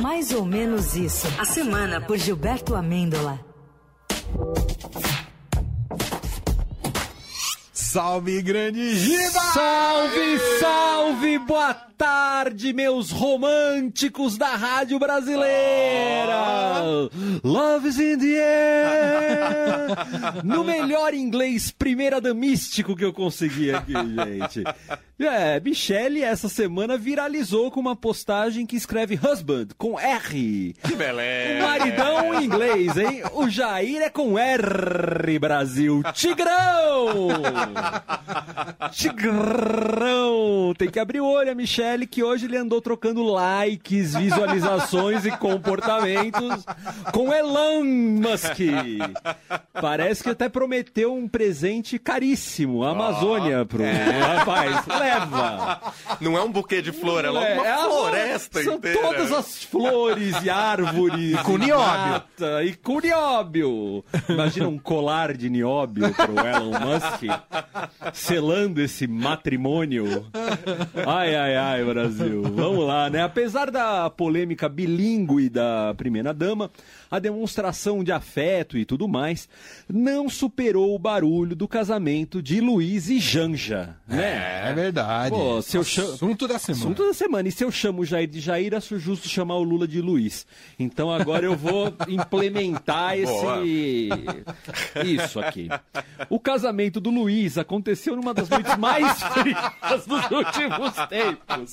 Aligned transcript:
Mais 0.00 0.32
ou 0.32 0.44
menos 0.44 0.94
isso. 0.96 1.26
A 1.38 1.44
semana 1.44 2.00
por 2.00 2.16
Gilberto 2.16 2.74
Amêndola. 2.74 3.47
Salve, 7.98 8.40
grande 8.42 8.94
Giba! 8.94 9.40
Salve, 9.52 10.38
salve! 10.60 11.38
Boa 11.40 11.74
tarde, 11.74 12.72
meus 12.72 13.10
românticos 13.10 14.38
da 14.38 14.54
Rádio 14.54 15.00
Brasileira! 15.00 16.38
Love 17.42 17.88
is 17.88 17.98
in 17.98 18.18
the 18.18 18.38
air! 18.38 19.88
No 20.44 20.62
melhor 20.62 21.12
inglês 21.12 21.72
primeira 21.72 22.20
damístico 22.20 22.94
que 22.94 23.04
eu 23.04 23.12
consegui 23.12 23.74
aqui, 23.74 23.92
gente. 23.92 24.62
É, 25.18 25.58
Michelle 25.58 26.22
essa 26.22 26.48
semana 26.48 26.96
viralizou 26.96 27.70
com 27.72 27.80
uma 27.80 27.96
postagem 27.96 28.64
que 28.64 28.76
escreve 28.76 29.18
husband 29.20 29.68
com 29.76 29.98
R. 29.98 30.76
Que 30.84 30.94
beleza! 30.94 31.58
O 31.58 31.66
maridão 31.66 32.34
em 32.34 32.44
inglês, 32.44 32.96
hein? 32.96 33.22
O 33.32 33.48
Jair 33.48 34.02
é 34.02 34.10
com 34.10 34.38
R, 34.38 35.38
Brasil. 35.40 36.02
Tigrão! 36.14 37.42
Tigrão! 38.92 40.74
Tem 40.76 40.90
que 40.90 40.98
abrir 40.98 41.20
o 41.20 41.26
olho, 41.26 41.50
a 41.50 41.54
Michelle, 41.54 42.06
que 42.06 42.22
hoje 42.22 42.46
ele 42.46 42.56
andou 42.56 42.80
trocando 42.80 43.22
likes, 43.24 44.14
visualizações 44.14 45.24
e 45.24 45.30
comportamentos 45.32 46.64
com 47.12 47.32
Elon 47.32 47.84
Musk. 47.84 48.58
Parece 49.80 50.22
que 50.22 50.30
até 50.30 50.48
prometeu 50.48 51.14
um 51.14 51.28
presente 51.28 51.98
caríssimo, 51.98 52.84
a 52.84 52.90
Amazônia, 52.90 53.64
pro 53.64 53.82
rapaz. 53.84 54.86
Leva! 54.86 55.80
Não 56.20 56.36
é 56.36 56.42
um 56.42 56.50
buquê 56.50 56.82
de 56.82 56.92
flor, 56.92 57.24
é 57.24 57.30
logo 57.30 57.44
É, 57.46 57.54
uma 57.54 57.66
é 57.66 57.72
a- 57.72 57.78
floresta 57.78 58.62
São 58.62 58.74
inteira. 58.74 59.00
todas 59.00 59.32
as 59.32 59.62
flores 59.64 60.34
e 60.42 60.50
árvores. 60.50 61.40
com 61.42 61.54
e 61.54 61.58
nióbio. 61.58 62.12
mata, 62.12 62.64
E 62.64 62.74
com 62.74 63.00
nióbio. 63.00 64.04
Imagina 64.28 64.68
um 64.68 64.78
colar 64.78 65.36
de 65.36 65.48
nióbio 65.50 66.12
pro 66.14 66.34
Elon 66.46 66.78
Musk 66.80 67.22
selando 68.12 68.80
esse 68.80 69.06
matrimônio. 69.06 70.26
Ai, 71.06 71.34
ai, 71.34 71.56
ai, 71.56 71.84
Brasil. 71.84 72.42
Vamos 72.42 72.86
lá, 72.86 73.08
né? 73.10 73.22
Apesar 73.22 73.70
da 73.70 74.08
polêmica 74.10 74.68
bilíngue 74.68 75.48
da 75.48 75.94
primeira-dama, 75.96 76.70
a 77.10 77.18
demonstração 77.18 78.02
de 78.04 78.12
afeto 78.12 78.76
e 78.78 78.84
tudo 78.84 79.06
mais 79.08 79.48
não 79.88 80.28
superou 80.28 80.94
o 80.94 80.98
barulho 80.98 81.54
do 81.56 81.66
casamento 81.68 82.42
de 82.42 82.60
Luiz 82.60 83.08
e 83.08 83.18
Janja, 83.18 83.96
né? 84.06 84.68
É 84.70 84.72
verdade. 84.72 85.30
Pô, 85.34 85.60
se 85.62 85.76
eu 85.76 85.84
chamo- 85.84 86.08
Assunto 86.14 86.48
da 86.48 86.58
semana. 86.58 86.84
Assunto 86.84 87.06
da 87.06 87.12
semana. 87.14 87.48
E 87.48 87.52
se 87.52 87.64
eu 87.64 87.70
chamo 87.70 88.02
o 88.02 88.04
Jair 88.04 88.28
de 88.28 88.40
Jair, 88.40 88.74
acho 88.74 88.98
justo 88.98 89.28
chamar 89.28 89.56
o 89.56 89.62
Lula 89.62 89.86
de 89.86 90.00
Luiz. 90.00 90.46
Então 90.78 91.10
agora 91.12 91.44
eu 91.44 91.56
vou 91.56 91.92
implementar 92.08 93.16
Boa. 93.22 93.62
esse. 93.66 94.08
Isso 95.04 95.40
aqui. 95.40 95.68
O 96.28 96.38
casamento 96.40 97.00
do 97.00 97.10
Luiz 97.10 97.57
aconteceu 97.58 98.16
numa 98.16 98.32
das 98.32 98.48
noites 98.48 98.76
mais 98.76 99.22
frias 99.34 100.06
dos 100.06 100.30
últimos 100.30 100.94
tempos. 101.08 101.72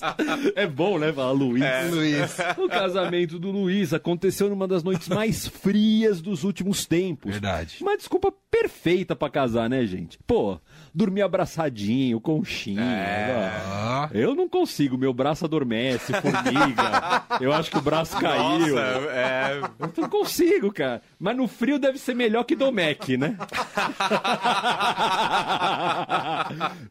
É 0.55 0.67
bom, 0.67 0.97
né? 0.99 1.13
Falar 1.13 1.31
Luiz. 1.31 1.63
Luiz. 1.91 2.37
O 2.57 2.67
casamento 2.67 3.39
do 3.39 3.51
Luiz 3.51 3.93
aconteceu 3.93 4.49
numa 4.49 4.67
das 4.67 4.83
noites 4.83 5.07
mais 5.07 5.47
frias 5.47 6.21
dos 6.21 6.43
últimos 6.43 6.85
tempos. 6.85 7.31
Verdade. 7.31 7.77
Uma 7.81 7.95
desculpa 7.97 8.33
perfeita 8.49 9.15
pra 9.15 9.29
casar, 9.29 9.69
né, 9.69 9.85
gente? 9.85 10.17
Pô, 10.25 10.59
dormir 10.95 11.21
abraçadinho, 11.23 12.21
conchinha. 12.21 12.81
Ah, 12.81 14.09
Eu 14.13 14.33
não 14.33 14.47
consigo, 14.47 14.97
meu 14.97 15.13
braço 15.13 15.43
adormece, 15.43 16.13
formiga. 16.13 17.23
Eu 17.41 17.51
acho 17.51 17.69
que 17.69 17.77
o 17.77 17.81
braço 17.81 18.17
caiu. 18.17 18.75
Nossa, 18.75 19.09
é... 19.11 19.59
Eu 19.79 19.93
não 19.97 20.09
consigo, 20.09 20.71
cara. 20.71 21.01
Mas 21.19 21.35
no 21.35 21.47
frio 21.47 21.77
deve 21.77 21.97
ser 21.97 22.15
melhor 22.15 22.45
que 22.45 22.55
Domec, 22.55 23.17
né? 23.17 23.37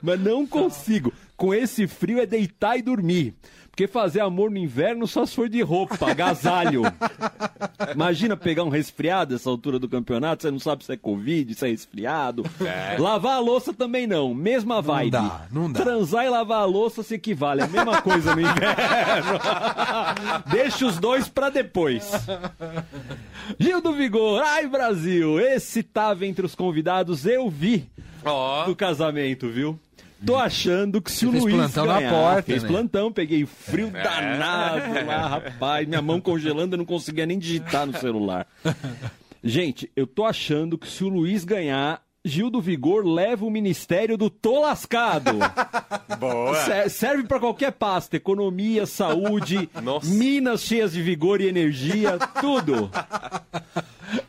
Mas 0.02 0.20
não 0.20 0.46
consigo. 0.46 1.12
Com 1.36 1.54
esse 1.54 1.86
frio 1.86 2.20
é 2.20 2.26
deitar 2.26 2.76
e 2.76 2.82
dormir. 2.82 3.34
Porque 3.74 3.88
fazer 3.88 4.20
amor 4.20 4.52
no 4.52 4.56
inverno 4.56 5.04
só 5.04 5.26
se 5.26 5.34
for 5.34 5.48
de 5.48 5.60
roupa, 5.60 6.08
agasalho. 6.08 6.82
Imagina 7.92 8.36
pegar 8.36 8.62
um 8.62 8.68
resfriado 8.68 9.34
essa 9.34 9.50
altura 9.50 9.80
do 9.80 9.88
campeonato, 9.88 10.42
você 10.42 10.50
não 10.52 10.60
sabe 10.60 10.84
se 10.84 10.92
é 10.92 10.96
Covid, 10.96 11.52
se 11.56 11.66
é 11.66 11.70
resfriado. 11.70 12.44
Lavar 13.00 13.34
a 13.34 13.40
louça 13.40 13.74
também 13.74 14.06
não, 14.06 14.32
mesma 14.32 14.80
vibe. 14.80 15.10
dá, 15.10 15.46
não 15.50 15.72
dá. 15.72 15.80
Transar 15.82 16.24
e 16.24 16.28
lavar 16.28 16.60
a 16.60 16.64
louça 16.64 17.02
se 17.02 17.14
equivale, 17.14 17.62
a 17.62 17.66
mesma 17.66 18.00
coisa 18.00 18.32
no 18.36 18.42
inverno. 18.42 19.40
Deixa 20.52 20.86
os 20.86 20.96
dois 21.00 21.28
pra 21.28 21.50
depois. 21.50 22.12
Gil 23.58 23.80
do 23.80 23.92
Vigor, 23.92 24.40
ai 24.40 24.68
Brasil, 24.68 25.40
esse 25.40 25.82
tava 25.82 26.24
entre 26.24 26.46
os 26.46 26.54
convidados, 26.54 27.26
eu 27.26 27.50
vi 27.50 27.90
Ó, 28.24 28.66
do 28.66 28.76
casamento, 28.76 29.48
viu? 29.50 29.76
Tô 30.26 30.36
achando 30.36 31.00
que 31.02 31.10
se 31.10 31.20
Você 31.20 31.26
o 31.26 31.30
fez 31.32 31.42
Luiz 31.44 31.54
plantão 31.56 31.86
na 31.86 31.94
ganhar, 31.98 32.10
porta, 32.12 32.42
fez 32.42 32.62
né? 32.62 32.68
plantão, 32.68 33.12
peguei 33.12 33.44
frio 33.46 33.90
danado 33.90 35.06
lá, 35.06 35.26
rapaz, 35.26 35.86
minha 35.86 36.02
mão 36.02 36.20
congelando, 36.20 36.74
eu 36.74 36.78
não 36.78 36.84
conseguia 36.84 37.26
nem 37.26 37.38
digitar 37.38 37.86
no 37.86 37.96
celular. 37.98 38.46
Gente, 39.42 39.90
eu 39.94 40.06
tô 40.06 40.24
achando 40.24 40.78
que 40.78 40.88
se 40.88 41.04
o 41.04 41.08
Luiz 41.08 41.44
ganhar, 41.44 42.02
Gil 42.24 42.48
do 42.48 42.58
Vigor 42.58 43.04
leva 43.06 43.44
o 43.44 43.50
ministério 43.50 44.16
do 44.16 44.30
Tô 44.30 44.62
Lascado. 44.62 45.32
boa. 46.18 46.54
Se- 46.64 46.88
Serve 46.88 47.24
pra 47.24 47.38
qualquer 47.38 47.72
pasta, 47.72 48.16
economia, 48.16 48.86
saúde, 48.86 49.68
Nossa. 49.82 50.08
minas 50.08 50.62
cheias 50.62 50.92
de 50.92 51.02
vigor 51.02 51.42
e 51.42 51.48
energia, 51.48 52.18
tudo. 52.40 52.90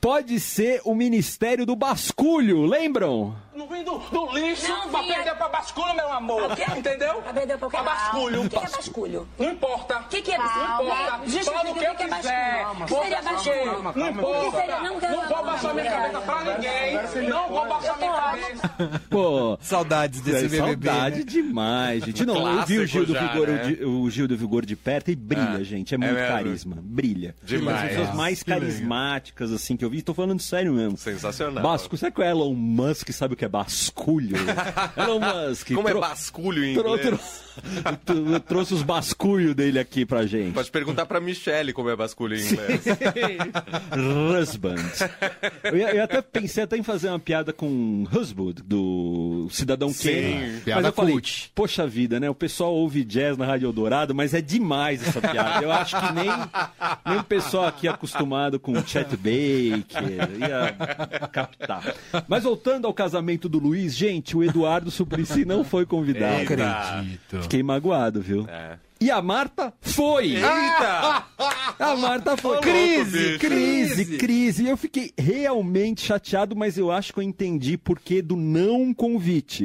Pode 0.02 0.40
ser 0.42 0.82
o 0.84 0.94
ministério 0.94 1.66
do 1.66 1.76
basculho, 1.76 2.66
lembram? 2.66 3.34
Não 3.66 3.76
vim 3.78 3.84
do, 3.84 3.98
do 3.98 4.32
lixo 4.38 4.68
Não, 4.68 4.90
pra 4.90 5.02
vinha. 5.02 5.16
perder 5.16 5.36
pra 5.36 5.50
basculho, 5.50 5.96
meu 5.96 6.14
amor. 6.14 6.52
O 6.52 6.56
quê? 6.56 6.64
Entendeu? 6.78 7.16
Pra 7.22 7.34
perder 7.34 7.58
pra? 7.58 7.70
Pra 7.70 7.84
basculho. 7.84 8.44
O 8.44 8.50
que 8.50 8.56
é 8.58 8.62
basculho? 8.62 9.28
Não 9.40 9.52
importa. 9.52 10.00
O 10.00 10.04
que, 10.08 10.22
que 10.22 10.32
é 10.32 10.38
Não 10.38 10.46
basculho? 10.46 10.88
importa. 10.90 11.20
Justifica 11.26 11.52
Fala 11.58 11.70
o 11.70 11.74
que 11.74 11.80
eu 11.86 11.92
é 11.92 11.96
quiser. 11.96 12.68
O 12.68 12.76
que 12.76 12.90
Vou 12.94 13.02
seria 13.04 13.22
basculho? 13.22 13.66
Não 13.84 13.90
O 13.90 13.94
que 13.94 14.00
importa. 14.02 14.58
seria? 14.60 14.76
Não, 14.82 14.84
Não 14.84 15.00
não, 15.02 15.28
vou 15.28 15.38
não, 15.38 15.46
baixar 15.46 15.68
não, 15.68 15.74
minha 15.76 15.86
não, 15.92 15.98
cabeça 15.98 16.22
pra 16.22 16.44
não, 16.44 16.54
ninguém. 16.54 17.30
Não 17.30 17.50
vou 17.50 17.68
baixar 17.68 17.98
minha 17.98 18.12
cabeça. 18.14 18.72
Pô, 19.10 19.58
saudades 19.62 20.22
desse 20.22 20.46
é, 20.46 20.48
BBB. 20.48 20.88
saudade 20.88 21.24
demais, 21.24 22.04
gente. 22.06 22.26
Não, 22.26 22.60
eu 22.60 22.66
vi 22.66 22.80
o 22.80 22.86
Gil 22.88 23.06
do 23.06 23.14
já, 23.14 23.28
Vigor, 23.28 23.48
né? 23.48 23.78
o, 23.86 24.10
Gil 24.10 24.28
do 24.28 24.38
Vigor 24.38 24.66
de 24.66 24.76
perto 24.76 25.10
e 25.12 25.16
brilha, 25.16 25.62
É. 25.62 25.64
gente. 25.64 25.94
É 25.94 25.96
É 25.96 25.98
muito 25.98 26.16
carisma, 26.28 26.78
brilha. 26.82 27.36
Demais. 27.44 27.64
Uma 27.78 27.82
das 27.82 27.90
pessoas 27.90 28.16
mais 28.16 28.44
carismáticas, 28.44 29.52
assim, 29.52 29.76
que 29.76 29.84
eu 29.84 29.90
vi. 29.90 30.02
Tô 30.02 30.14
falando 30.14 30.40
sério 30.42 30.74
mesmo. 30.74 30.98
Sensacional. 30.98 31.64
Basco, 31.64 31.96
será 31.98 32.12
que 32.12 32.20
o 32.20 32.24
Elon 32.24 32.54
Musk 32.54 33.10
sabe 33.12 33.34
o 33.34 33.38
que 33.38 33.46
é 33.46 33.50
basculho? 33.60 34.36
Elon 34.98 35.20
Musk. 35.20 35.72
Como 35.74 35.88
é 35.88 35.94
basculho 35.94 36.64
em 36.66 36.74
inglês? 36.76 37.02
tro- 37.02 37.98
tro- 38.06 38.40
trouxe 38.42 38.74
os 38.74 38.82
basculhos 38.84 39.56
dele 39.56 39.80
aqui 39.80 40.06
pra 40.06 40.26
gente. 40.26 40.54
Pode 40.54 40.70
perguntar 40.70 41.06
pra 41.06 41.22
Michelle 41.22 41.72
como 41.72 41.90
é 41.90 41.96
basculho 41.96 42.36
em 42.36 42.42
inglês. 42.46 42.84
Husband. 44.42 44.76
Eu, 45.64 45.78
ia- 45.78 45.96
eu 45.96 46.04
até 46.04 46.22
pensei 46.22 46.64
até 46.64 46.78
em 46.78 46.84
fazer 46.84 47.08
uma 47.10 47.20
piada 47.20 47.54
com 47.54 48.06
husband 48.14 48.56
do 48.66 49.48
Cidadão 49.52 49.94
Kane. 49.94 50.62
Mas 50.68 50.86
eu 50.86 50.92
falei, 50.92 51.14
cult. 51.14 51.52
poxa 51.56 51.88
vida, 51.88 52.20
né? 52.20 52.30
O 52.30 52.36
pessoal 52.36 52.74
ouve 52.74 53.04
jazz 53.06 53.38
na 53.38 53.46
Rádio 53.46 53.68
Eldorado, 53.68 54.14
mas 54.14 54.34
é 54.34 54.42
demais 54.42 55.08
essa 55.08 55.22
piada. 55.22 55.64
Eu 55.64 55.72
acho 55.72 55.96
que 56.00 56.12
nem, 56.14 56.28
nem 57.06 57.18
o 57.20 57.24
pessoal 57.24 57.66
aqui 57.68 57.88
acostumado 57.88 58.60
com 58.60 58.74
Chet 58.86 59.16
Baker 59.16 60.30
ia 60.40 61.28
captar. 61.32 61.96
Mas 62.28 62.44
voltando 62.44 62.86
ao 62.86 62.94
casamento 62.94 63.45
do 63.50 63.60
Luiz, 63.60 63.96
gente, 63.96 64.36
o 64.36 64.44
Eduardo 64.44 64.92
Suplicy 64.92 65.46
não 65.46 65.64
foi 65.64 65.86
convidado. 65.86 66.40
Eita. 66.42 66.54
Acredito. 66.54 67.42
Fiquei 67.44 67.64
magoado, 67.64 68.22
viu? 68.22 68.48
É. 68.50 68.78
E 69.06 69.12
a 69.12 69.22
Marta 69.22 69.72
foi! 69.82 70.30
Eita! 70.34 71.26
A 71.78 71.96
Marta 71.96 72.36
foi. 72.36 72.58
Crise, 72.58 73.38
crise, 73.38 74.18
crise. 74.18 74.68
Eu 74.68 74.76
fiquei 74.76 75.14
realmente 75.16 76.02
chateado, 76.02 76.56
mas 76.56 76.76
eu 76.76 76.90
acho 76.90 77.14
que 77.14 77.20
eu 77.20 77.24
entendi 77.24 77.78
porquê 77.78 78.20
do 78.20 78.36
não 78.36 78.92
convite. 78.96 79.64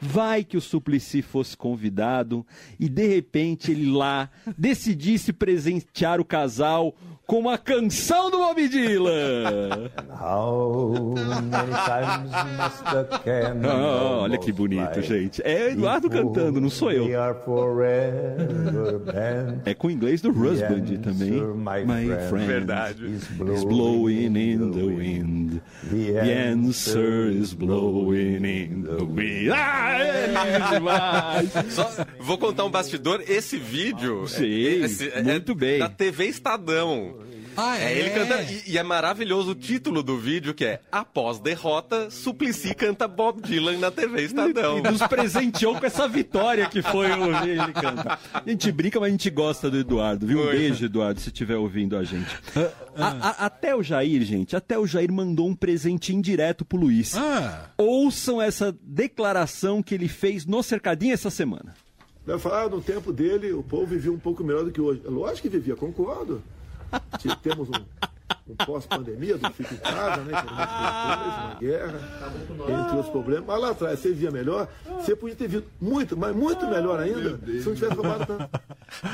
Vai 0.00 0.42
que 0.42 0.56
o 0.56 0.60
Suplicy 0.60 1.20
fosse 1.20 1.54
convidado 1.54 2.46
e 2.80 2.88
de 2.88 3.06
repente 3.06 3.70
ele 3.72 3.90
lá 3.90 4.30
decidisse 4.56 5.34
presentear 5.34 6.18
o 6.18 6.24
casal 6.24 6.94
com 7.26 7.38
uma 7.38 7.56
canção 7.56 8.30
do 8.30 8.38
Bob 8.38 8.68
Dylan. 8.68 9.90
How 10.20 11.14
many 11.14 11.72
times 11.84 12.30
must 12.58 12.84
the 12.84 13.18
candle 13.24 13.70
Ah, 13.70 14.18
olha 14.22 14.38
que 14.38 14.50
bonito, 14.52 15.00
gente. 15.02 15.40
É 15.44 15.66
o 15.66 15.70
Eduardo 15.70 16.10
cantando, 16.10 16.60
não 16.60 16.68
sou 16.68 16.88
we 16.88 16.96
eu. 17.12 17.22
are 17.22 17.38
forever? 17.44 18.61
É 19.64 19.74
com 19.74 19.88
o 19.88 19.90
inglês 19.90 20.20
do 20.20 20.30
Rusband 20.32 20.98
também. 21.02 21.30
my, 21.32 21.84
my 21.84 22.06
friend, 22.06 22.28
friend, 22.28 22.46
Verdade. 22.46 23.04
is 23.06 23.22
is 23.22 23.64
blowing 23.64 24.36
in 24.36 24.70
the 24.72 24.84
wind. 24.84 25.60
The 25.90 26.12
The 26.12 26.48
answer 26.50 27.30
is 27.30 27.52
blowing 27.54 28.44
in 28.44 28.82
the 28.82 29.04
wind. 29.04 29.50
Ah, 29.52 29.98
é 29.98 30.28
demais. 30.74 31.50
Só 31.74 31.90
vou 32.20 32.38
contar 32.38 32.64
um 32.64 32.70
bastidor. 32.70 33.22
Esse 33.28 33.56
vídeo. 33.56 34.26
Sei, 34.28 34.82
esse- 34.84 35.10
muito 35.22 35.54
bem. 35.54 35.78
Da 35.78 35.88
TV 35.88 36.26
Estadão. 36.26 37.16
Ah, 37.56 37.78
É, 37.78 37.98
ele 37.98 38.10
canta. 38.10 38.42
E, 38.42 38.72
e 38.72 38.78
é 38.78 38.82
maravilhoso 38.82 39.50
o 39.50 39.54
título 39.54 40.02
do 40.02 40.18
vídeo, 40.18 40.54
que 40.54 40.64
é 40.64 40.80
Após 40.90 41.38
derrota, 41.38 42.10
Suplicy 42.10 42.74
canta 42.74 43.06
Bob 43.08 43.40
Dylan 43.42 43.78
na 43.78 43.90
TV 43.90 44.22
Estadão. 44.22 44.78
E 44.78 44.82
nos 44.82 45.02
presenteou 45.06 45.78
com 45.78 45.84
essa 45.86 46.08
vitória 46.08 46.68
que 46.68 46.82
foi 46.82 47.10
ouvir 47.10 47.50
ele 47.60 47.72
cantar. 47.72 48.20
A 48.32 48.42
gente 48.48 48.70
brinca, 48.72 48.98
mas 49.00 49.08
a 49.08 49.12
gente 49.12 49.30
gosta 49.30 49.70
do 49.70 49.78
Eduardo, 49.78 50.26
viu? 50.26 50.40
Um 50.42 50.46
beijo, 50.50 50.84
Eduardo, 50.84 51.20
se 51.20 51.28
estiver 51.28 51.56
ouvindo 51.56 51.96
a 51.96 52.04
gente. 52.04 52.28
A- 52.96 53.28
a- 53.28 53.46
até 53.46 53.74
o 53.74 53.82
Jair, 53.82 54.22
gente, 54.22 54.54
até 54.56 54.78
o 54.78 54.86
Jair 54.86 55.12
mandou 55.12 55.46
um 55.48 55.54
presente 55.54 56.14
indireto 56.14 56.64
pro 56.64 56.78
Luiz. 56.78 57.14
Ah, 57.16 57.70
Ouçam 57.76 58.40
essa 58.40 58.74
declaração 58.82 59.82
que 59.82 59.94
ele 59.94 60.08
fez 60.08 60.46
no 60.46 60.62
Cercadinho 60.62 61.12
essa 61.14 61.30
semana. 61.30 61.74
Vai 62.24 62.38
falar, 62.38 62.68
no 62.68 62.80
tempo 62.80 63.12
dele, 63.12 63.52
o 63.52 63.62
povo 63.62 63.86
vivia 63.86 64.12
um 64.12 64.18
pouco 64.18 64.44
melhor 64.44 64.64
do 64.64 64.70
que 64.70 64.80
hoje. 64.80 65.02
Lógico 65.04 65.48
que 65.48 65.56
vivia, 65.56 65.74
concordo. 65.74 66.42
Temos 67.42 67.68
um, 67.68 68.52
um 68.52 68.56
pós-pandemia 68.66 69.36
do 69.38 69.50
fico 69.50 69.74
em 69.74 69.78
casa, 69.78 70.22
né? 70.22 70.32
uma 70.42 71.54
guerra, 71.60 72.00
entre 72.68 72.96
outros 72.96 73.08
problemas. 73.08 73.44
Mas 73.46 73.60
lá 73.60 73.70
atrás, 73.70 73.98
você 73.98 74.08
vivia 74.10 74.30
melhor, 74.30 74.68
você 74.98 75.14
podia 75.16 75.36
ter 75.36 75.48
vindo 75.48 75.66
muito, 75.80 76.16
mas 76.16 76.34
muito 76.34 76.66
melhor 76.66 77.00
ainda, 77.00 77.38
se 77.46 77.68
não 77.68 77.74
tivesse 77.74 77.94
roubado 77.94 78.26
tanto. 78.26 78.48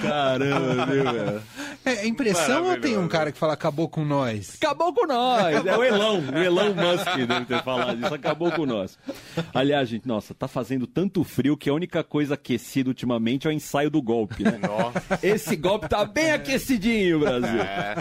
Caramba, 0.03 0.87
viu, 0.87 1.05
velho? 1.05 1.43
É 1.85 2.07
impressão 2.07 2.67
ou 2.69 2.77
tem 2.79 2.97
um 2.99 3.09
cara 3.09 3.33
que 3.33 3.39
fala 3.39 3.55
acabou 3.55 3.89
com 3.89 4.05
nós? 4.05 4.57
Acabou 4.61 4.93
com 4.93 5.07
nós. 5.07 5.65
É 5.67 5.77
o 5.77 5.83
Elon, 5.85 6.21
o 6.35 6.39
Elon 6.39 6.75
Musk 6.75 7.27
deve 7.27 7.45
ter 7.47 7.63
falado 7.63 8.05
isso. 8.05 8.15
Acabou 8.15 8.51
com 8.53 8.67
nós. 8.67 8.99
Aliás, 9.55 9.89
gente, 9.89 10.07
nossa, 10.07 10.35
tá 10.35 10.47
fazendo 10.49 10.87
tanto 10.87 11.25
frio 11.25 11.57
que 11.57 11.71
a 11.71 11.75
única 11.75 12.03
coisa 12.05 12.35
aquecida 12.35 12.89
ultimamente 12.91 13.47
é 13.47 13.51
o 13.51 13.53
ensaio 13.53 13.91
do 13.91 14.03
golpe, 14.03 14.45
né? 14.45 14.59
Esse 15.23 15.57
golpe 15.57 15.89
tá 15.89 16.05
bem 16.05 16.33
aquecidinho, 16.33 17.21
Brasil. 17.21 17.61
É. 17.61 17.97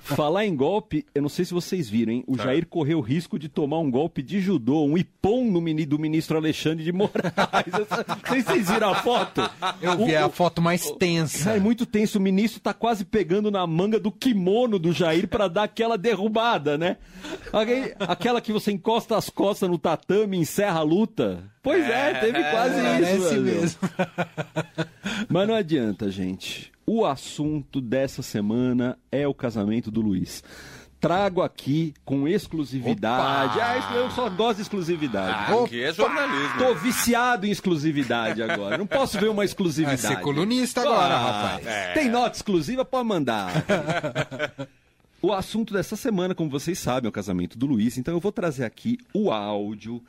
Falar 0.00 0.44
em 0.44 0.54
golpe, 0.54 1.06
eu 1.14 1.22
não 1.22 1.28
sei 1.28 1.44
se 1.44 1.54
vocês 1.54 1.88
viram, 1.88 2.12
hein? 2.12 2.24
O 2.26 2.36
Jair 2.36 2.66
correu 2.66 2.98
o 2.98 3.02
risco 3.02 3.38
de 3.38 3.48
tomar 3.48 3.78
um 3.78 3.90
golpe 3.90 4.22
de 4.22 4.40
judô, 4.40 4.84
um 4.84 4.98
ipom 4.98 5.44
no 5.50 5.60
mini, 5.60 5.86
do 5.86 5.98
ministro 5.98 6.36
Alexandre 6.36 6.84
de 6.84 6.92
Moraes. 6.92 7.32
Não 7.72 7.86
sei 8.28 8.40
se 8.42 8.46
vocês 8.46 8.70
viram 8.70 8.90
a 8.90 8.96
foto. 8.96 9.40
Eu 9.80 9.96
vi 10.04 10.12
O- 10.14 10.24
a 10.26 10.28
foto 10.28 10.60
mais 10.60 10.90
tensa. 10.98 11.50
é 11.52 11.60
muito 11.60 11.86
tenso. 11.86 12.18
O 12.18 12.20
ministro 12.20 12.60
tá 12.60 12.74
quase 12.74 13.04
pegando 13.04 13.19
na 13.50 13.66
manga 13.66 13.98
do 13.98 14.10
kimono 14.10 14.78
do 14.78 14.92
Jair 14.92 15.28
pra 15.28 15.48
dar 15.48 15.64
aquela 15.64 15.96
derrubada, 15.98 16.76
né? 16.78 16.96
Aquela 18.00 18.40
que 18.40 18.52
você 18.52 18.72
encosta 18.72 19.16
as 19.16 19.28
costas 19.28 19.68
no 19.68 19.78
tatame 19.78 20.36
e 20.36 20.40
encerra 20.40 20.80
a 20.80 20.82
luta. 20.82 21.44
Pois 21.62 21.84
é, 21.84 22.14
teve 22.14 22.42
quase 22.50 22.74
isso. 22.74 22.82
Parece 22.82 23.18
Brasil. 23.18 23.42
mesmo. 23.42 23.78
Mas 25.28 25.48
não 25.48 25.54
adianta, 25.54 26.10
gente. 26.10 26.72
O 26.86 27.04
assunto 27.04 27.80
dessa 27.80 28.22
semana 28.22 28.98
é 29.12 29.26
o 29.28 29.34
casamento 29.34 29.90
do 29.90 30.00
Luiz. 30.00 30.42
Trago 31.00 31.40
aqui 31.40 31.94
com 32.04 32.28
exclusividade. 32.28 33.54
Opa! 33.56 33.64
Ah, 33.64 33.78
isso- 33.78 33.92
eu 33.94 34.10
só 34.10 34.28
gosto 34.28 34.56
de 34.56 34.62
exclusividade. 34.62 35.52
Aqui 35.54 35.82
é 35.82 35.92
jornalismo. 35.94 36.58
Tô 36.58 36.74
viciado 36.74 37.46
em 37.46 37.50
exclusividade 37.50 38.42
agora. 38.42 38.76
Não 38.76 38.86
posso 38.86 39.18
ver 39.18 39.26
uma 39.28 39.36
Vai 39.36 39.46
exclusividade. 39.46 40.00
ser 40.02 40.20
colunista 40.20 40.82
agora, 40.82 41.14
Ah, 41.14 41.52
rapaz. 41.56 41.94
Tem 41.94 42.10
nota 42.10 42.36
exclusiva? 42.36 42.84
Pode 42.84 43.08
mandar. 43.08 43.50
o 45.22 45.32
assunto 45.32 45.72
dessa 45.72 45.96
semana, 45.96 46.34
como 46.34 46.50
vocês 46.50 46.78
sabem, 46.78 47.06
é 47.06 47.08
o 47.08 47.12
casamento 47.12 47.56
do 47.58 47.66
Luiz. 47.66 47.96
Então 47.96 48.12
eu 48.14 48.20
vou 48.20 48.30
trazer 48.32 48.64
aqui 48.64 48.98
o 49.14 49.30
áudio 49.32 50.02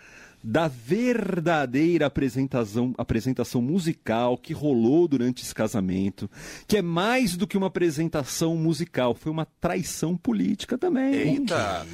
da 0.43 0.67
verdadeira 0.67 2.07
apresentação, 2.07 2.93
apresentação 2.97 3.61
musical 3.61 4.37
que 4.37 4.53
rolou 4.53 5.07
durante 5.07 5.43
esse 5.43 5.53
casamento, 5.53 6.29
que 6.67 6.77
é 6.77 6.81
mais 6.81 7.35
do 7.35 7.45
que 7.45 7.57
uma 7.57 7.67
apresentação 7.67 8.55
musical, 8.55 9.13
foi 9.13 9.31
uma 9.31 9.45
traição 9.45 10.17
política 10.17 10.77
também. 10.77 11.13
Eita! 11.13 11.85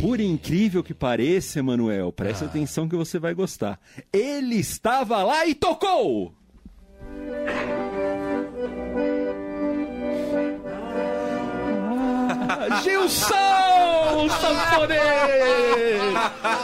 Por 0.00 0.20
incrível 0.20 0.82
que 0.82 0.94
pareça, 0.94 1.58
Emanuel, 1.58 2.12
presta 2.12 2.44
atenção 2.44 2.88
que 2.88 2.96
você 2.96 3.18
vai 3.18 3.34
gostar. 3.34 3.80
Ele 4.12 4.56
estava 4.56 5.22
lá 5.22 5.46
e 5.46 5.54
tocou! 5.54 6.34
Ah, 12.48 12.80
Gilson 12.84 13.49
Sanfonês! 14.28 15.00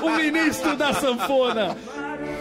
O 0.02 0.10
ministro 0.10 0.76
da 0.76 0.92
sanfona! 0.92 1.76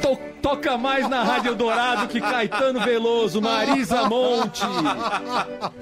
To- 0.02 0.20
toca 0.42 0.78
mais 0.78 1.08
na 1.10 1.24
Rádio 1.24 1.56
Dourado 1.56 2.08
que 2.08 2.20
Caetano 2.22 2.80
Veloso, 2.82 3.42
Marisa 3.42 4.08
Monte. 4.08 4.62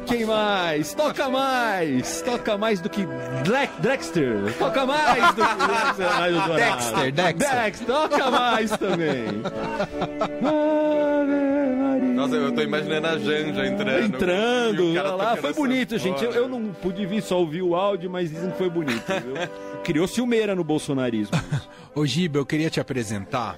Quem 0.05 0.25
mais? 0.25 0.93
Toca 0.93 1.29
mais! 1.29 2.21
Toca 2.21 2.57
mais 2.57 2.79
do 2.79 2.89
que 2.89 3.05
Black 3.45 3.73
Dexter. 3.81 4.53
Toca 4.57 4.85
mais 4.85 5.27
do 5.35 5.45
que 5.45 6.03
Rádio 6.03 6.41
Dourado. 6.41 6.55
Dexter, 6.55 7.11
Dexter. 7.11 7.55
Dexter, 7.63 7.85
toca 7.87 8.31
mais 8.31 8.71
também. 8.71 9.43
Nossa, 12.13 12.35
eu 12.35 12.51
tô 12.51 12.61
imaginando 12.61 13.07
a 13.07 13.17
Janja 13.17 13.65
entrando. 13.65 14.01
E 14.01 14.05
Entrando, 14.05 14.91
o 14.91 14.93
cara 14.93 15.13
olha 15.13 15.15
lá, 15.15 15.35
foi 15.35 15.49
essa 15.49 15.59
bonito, 15.59 15.97
gente. 15.97 16.23
Eu, 16.23 16.31
eu 16.31 16.47
não 16.47 16.73
pude 16.73 17.05
vir, 17.05 17.21
só 17.21 17.39
ouvir 17.39 17.61
o 17.61 17.75
áudio, 17.75 18.09
mas 18.09 18.29
dizem 18.29 18.51
que 18.51 18.57
foi 18.57 18.69
bonito, 18.69 19.05
viu? 19.07 19.33
Criou 19.83 20.07
ciumeira 20.07 20.55
no 20.55 20.63
bolsonarismo. 20.63 21.37
Ô, 21.93 22.05
Giba, 22.05 22.37
eu 22.39 22.45
queria 22.45 22.69
te 22.69 22.79
apresentar. 22.79 23.57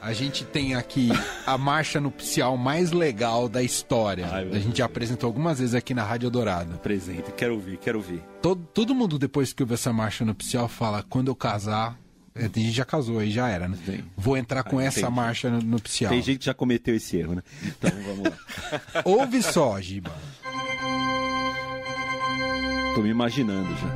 A 0.00 0.12
gente 0.12 0.44
tem 0.44 0.74
aqui 0.76 1.08
a 1.44 1.58
marcha 1.58 2.00
nupcial 2.00 2.56
mais 2.56 2.92
legal 2.92 3.48
da 3.48 3.62
história. 3.62 4.28
Ai, 4.30 4.48
a 4.52 4.58
gente 4.58 4.78
já 4.78 4.84
apresentou 4.84 5.26
algumas 5.26 5.58
vezes 5.58 5.74
aqui 5.74 5.92
na 5.92 6.04
Rádio 6.04 6.30
Dourado. 6.30 6.78
Presente, 6.78 7.32
quero 7.32 7.54
ouvir, 7.54 7.78
quero 7.78 7.98
ouvir. 7.98 8.22
Todo, 8.40 8.62
todo 8.72 8.94
mundo, 8.94 9.18
depois 9.18 9.52
que 9.52 9.62
ouve 9.62 9.74
essa 9.74 9.92
marcha 9.92 10.24
nupcial, 10.24 10.68
fala: 10.68 11.04
quando 11.08 11.28
eu 11.28 11.34
casar. 11.34 11.98
É, 12.38 12.48
Tem 12.48 12.62
gente 12.62 12.72
que 12.72 12.76
já 12.78 12.84
casou 12.84 13.18
aí, 13.18 13.30
já 13.30 13.48
era, 13.48 13.68
né? 13.68 13.76
Sim. 13.84 14.04
Vou 14.16 14.36
entrar 14.36 14.62
com 14.62 14.78
Ah, 14.78 14.84
essa 14.84 15.00
entendi. 15.00 15.14
marcha 15.16 15.50
nu- 15.50 15.62
nupcial. 15.62 16.10
Tem 16.10 16.22
gente 16.22 16.38
que 16.38 16.44
já 16.46 16.54
cometeu 16.54 16.94
esse 16.94 17.16
erro, 17.16 17.34
né? 17.36 17.42
Então 17.62 17.90
vamos 18.06 18.24
lá. 18.30 19.02
Ouve 19.04 19.42
só, 19.42 19.80
Giba. 19.80 20.12
Tô 22.94 23.02
me 23.02 23.08
imaginando 23.10 23.68
já. 23.76 23.88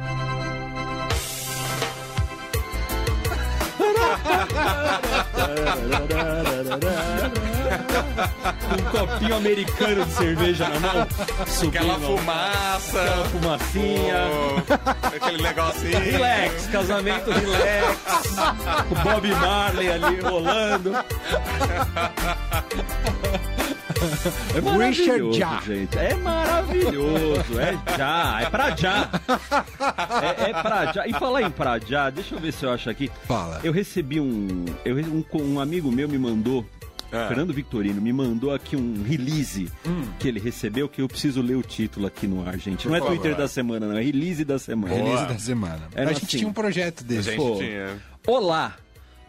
um 8.73 8.91
copinho 8.91 9.37
americano 9.37 10.05
de 10.05 10.13
cerveja 10.13 10.69
na 10.69 10.81
mão. 10.81 11.07
Subindo, 11.47 11.77
Aquela 11.79 11.99
fumaça. 11.99 13.01
aquela 13.03 13.25
fumacinha. 13.27 14.17
o- 14.29 15.17
Aquele 15.17 15.43
negocinho. 15.43 15.99
Relax, 15.99 16.67
casamento 16.67 17.31
relax. 17.31 18.37
o 18.91 18.95
Bob 19.03 19.29
Marley 19.35 19.91
ali 19.93 20.21
rolando. 20.21 20.93
É 24.57 24.61
maravilhoso, 24.61 25.39
Já. 25.39 25.61
gente. 25.61 25.97
É 25.99 26.15
maravilhoso. 26.15 27.61
É 27.61 27.97
já. 27.97 28.41
É 28.43 28.51
pra 28.51 28.77
já. 28.77 29.11
É, 30.23 30.51
é 30.51 30.63
pra 30.63 30.93
já. 30.93 31.07
E 31.07 31.13
falar 31.13 31.43
em 31.43 31.51
pra 31.51 31.79
já, 31.79 32.11
deixa 32.11 32.35
eu 32.35 32.41
ver 32.41 32.53
se 32.53 32.65
eu 32.65 32.71
acho 32.73 32.91
aqui. 32.91 33.11
Fala. 33.27 33.61
Eu 33.63 33.73
recebi 33.73 34.21
um. 34.21 34.65
Eu, 34.85 34.97
um, 34.97 35.25
um 35.35 35.61
amigo 35.61 35.91
meu 35.91 36.09
me 36.09 36.19
mandou. 36.19 36.65
Ah. 37.13 37.27
Fernando 37.29 37.53
Victorino 37.53 38.01
me 38.01 38.11
mandou 38.11 38.55
aqui 38.55 38.75
um 38.75 39.03
release 39.07 39.71
que 40.19 40.27
ele 40.29 40.41
recebeu, 40.41 40.89
que 40.89 41.03
eu 41.03 41.09
preciso 41.09 41.43
ler 41.43 41.57
o 41.57 41.63
título 41.63 42.07
aqui 42.07 42.27
no 42.27 42.47
ar, 42.49 42.59
gente. 42.59 42.89
Não 42.89 42.97
é 42.97 43.01
Por 43.01 43.09
favor. 43.09 43.21
Twitter 43.21 43.37
da 43.39 43.47
semana, 43.47 43.87
não. 43.87 43.99
É 43.99 44.03
release 44.03 44.45
da 44.47 44.59
semana. 44.59 44.95
Release 44.95 45.27
da 45.27 45.39
semana. 45.39 45.89
Era 45.95 46.11
a 46.11 46.13
gente 46.15 46.25
assim. 46.25 46.39
tinha 46.39 46.49
um 46.49 46.55
projeto 46.55 47.01
A 47.01 47.07
desse. 47.07 47.31
gente 47.31 47.37
Pô. 47.37 47.57
tinha. 47.57 47.99
Olá! 48.27 48.77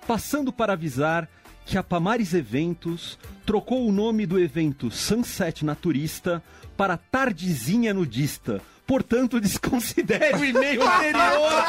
Passando 0.08 0.52
para 0.54 0.74
avisar 0.74 1.28
que 1.66 1.78
a 1.78 1.84
Pamares 1.84 2.34
Eventos 2.34 3.18
trocou 3.46 3.88
o 3.88 3.92
nome 3.92 4.26
do 4.26 4.40
evento 4.40 4.90
Sunset 4.92 5.64
Naturista 5.66 6.42
para 6.76 6.98
Tardezinha 6.98 7.94
Nudista. 7.94 8.60
Portanto, 8.86 9.40
desconsidere 9.44 10.36
o 10.38 10.44
e-mail 10.44 10.82
anterior. 10.84 11.64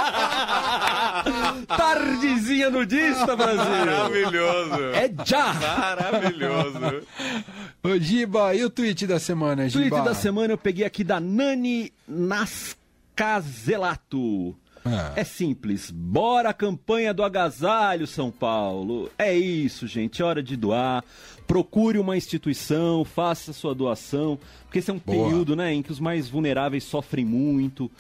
Tardezinha 1.76 2.70
Nudista, 2.70 3.36
Brasil. 3.36 3.86
Maravilhoso. 3.86 4.82
É 4.94 5.08
já! 5.24 5.54
Maravilhoso. 5.54 7.06
Ô, 7.82 7.98
Giba, 7.98 8.54
e 8.54 8.64
o 8.64 8.70
tweet 8.70 9.06
da 9.06 9.20
semana, 9.20 9.68
Giba? 9.68 9.88
Tweet 9.88 10.04
da 10.04 10.14
semana 10.14 10.54
eu 10.54 10.58
peguei 10.58 10.84
aqui 10.84 11.04
da 11.04 11.20
Nani 11.20 11.92
Nascazelato. 12.08 14.56
Ah. 14.84 15.12
É 15.16 15.24
simples. 15.24 15.90
Bora 15.90 16.50
a 16.50 16.54
campanha 16.54 17.14
do 17.14 17.22
agasalho, 17.22 18.06
São 18.06 18.30
Paulo. 18.30 19.10
É 19.18 19.34
isso, 19.34 19.86
gente. 19.86 20.20
É 20.20 20.24
hora 20.24 20.42
de 20.42 20.56
doar. 20.56 21.02
procure 21.46 21.98
uma 21.98 22.16
instituição, 22.16 23.04
faça 23.04 23.52
sua 23.52 23.74
doação, 23.74 24.38
porque 24.64 24.78
esse 24.78 24.90
é 24.90 24.94
um 24.94 24.98
Boa. 24.98 25.28
período 25.28 25.54
né, 25.54 25.72
em 25.74 25.82
que 25.82 25.92
os 25.92 26.00
mais 26.00 26.28
vulneráveis 26.28 26.84
sofrem 26.84 27.24
muito. 27.24 27.90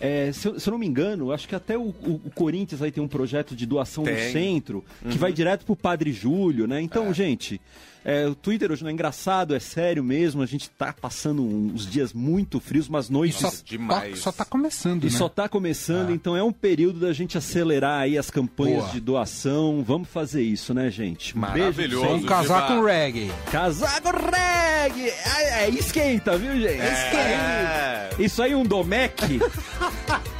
É, 0.00 0.32
se, 0.32 0.48
eu, 0.48 0.58
se 0.58 0.66
eu 0.66 0.70
não 0.72 0.78
me 0.78 0.86
engano, 0.86 1.30
acho 1.30 1.46
que 1.46 1.54
até 1.54 1.76
o, 1.76 1.82
o- 1.88 2.20
o 2.24 2.30
Corinthians 2.34 2.80
aí 2.80 2.90
tem 2.90 3.02
um 3.04 3.08
projeto 3.08 3.54
de 3.54 3.66
doação 3.66 4.02
no 4.04 4.10
Tem. 4.10 4.32
centro, 4.32 4.82
que 5.10 5.18
vai 5.18 5.30
direto 5.32 5.66
pro 5.66 5.76
Padre 5.76 6.10
Júlio, 6.12 6.66
né? 6.66 6.80
Então, 6.80 7.08
É. 7.08 7.12
gente, 7.12 7.60
é, 8.02 8.26
o 8.26 8.34
Twitter 8.34 8.72
hoje 8.72 8.82
não 8.82 8.88
é 8.88 8.94
engraçado, 8.94 9.54
é 9.54 9.60
sério 9.60 10.02
mesmo, 10.02 10.40
a 10.40 10.46
gente 10.46 10.70
tá 10.70 10.90
passando 10.98 11.42
uns 11.44 11.86
dias 11.86 12.14
muito 12.14 12.58
frios, 12.60 12.88
umas 12.88 13.10
noites 13.10 13.40
Só, 13.40 13.52
demais. 13.62 14.16
Só, 14.20 14.30
só 14.30 14.32
tá 14.32 14.44
começando, 14.46 15.02
e 15.04 15.10
né? 15.10 15.18
só 15.18 15.28
tá 15.28 15.46
começando, 15.50 16.10
então 16.14 16.34
é 16.34 16.42
um 16.42 16.50
período 16.52 16.98
da 16.98 17.12
gente 17.12 17.36
acelerar 17.36 18.00
aí 18.00 18.16
as 18.16 18.30
campanhas 18.30 18.80
Boa. 18.84 18.92
de 18.92 19.00
doação. 19.00 19.84
Vamos 19.86 20.08
fazer 20.08 20.40
isso, 20.42 20.72
né, 20.72 20.90
gente? 20.90 21.36
Maravilhoso. 21.36 21.76
beijo. 21.76 22.00
Vamos 22.00 22.24
casar 22.26 22.68
com 22.68 22.82
reggae. 22.82 23.30
Casaco 23.52 24.08
reggae! 24.16 25.10
É, 25.10 25.64
é, 25.64 25.68
esquenta, 25.68 26.38
viu, 26.38 26.54
gente? 26.54 26.80
É. 26.80 28.06
Esquenta. 28.08 28.22
Isso 28.22 28.42
aí, 28.42 28.54
um 28.54 28.64
Domec, 28.64 29.38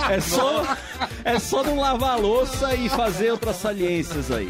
é 0.09 0.21
só, 0.21 0.77
é 1.25 1.39
só 1.39 1.63
não 1.63 1.79
lavar 1.79 2.13
a 2.13 2.17
louça 2.17 2.75
e 2.75 2.89
fazer 2.89 3.31
outras 3.31 3.57
saliências 3.57 4.31
aí. 4.31 4.49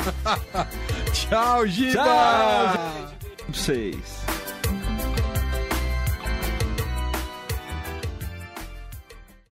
Tchau, 1.13 1.67
Giba! 1.67 2.03
Tchau, 2.03 2.73
gente. 2.73 3.59
Vocês. 3.59 4.40